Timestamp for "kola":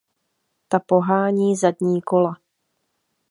2.01-2.35